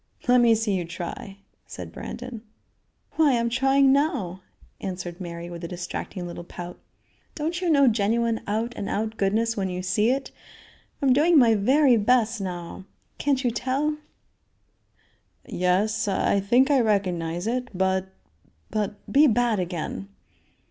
"Let 0.27 0.39
me 0.41 0.55
see 0.55 0.73
you 0.73 0.83
try," 0.85 1.37
said 1.67 1.91
Brandon. 1.91 2.41
"Why, 3.17 3.37
I'm 3.37 3.51
trying 3.51 3.91
now," 3.93 4.41
answered 4.79 5.21
Mary 5.21 5.47
with 5.47 5.63
a 5.63 5.67
distracting 5.67 6.25
little 6.25 6.43
pout. 6.43 6.79
"Don't 7.35 7.61
you 7.61 7.69
know 7.69 7.87
genuine 7.87 8.41
out 8.47 8.73
and 8.75 8.89
out 8.89 9.15
goodness 9.15 9.55
when 9.55 9.69
you 9.69 9.83
see 9.83 10.09
it? 10.09 10.31
I'm 11.03 11.13
doing 11.13 11.37
my 11.37 11.53
very 11.53 11.97
best 11.97 12.41
now. 12.41 12.85
Can't 13.19 13.43
you 13.43 13.51
tell?" 13.51 13.97
"Yes, 15.45 16.07
I 16.07 16.39
think 16.39 16.71
I 16.71 16.79
recognize 16.79 17.45
it; 17.45 17.67
but 17.77 18.09
but 18.71 18.95
be 19.13 19.27
bad 19.27 19.59
again." 19.59 20.09